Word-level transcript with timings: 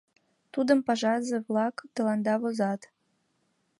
Тудым 0.53 0.79
пашазе-влак 0.87 1.75
тыланда 1.93 2.35
возат. 2.41 2.81